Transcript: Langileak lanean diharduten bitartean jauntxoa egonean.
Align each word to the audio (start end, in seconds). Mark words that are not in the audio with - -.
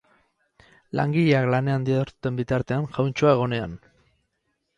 Langileak 0.99 1.45
lanean 1.55 1.85
diharduten 1.89 2.41
bitartean 2.41 2.89
jauntxoa 2.97 3.37
egonean. 3.37 3.79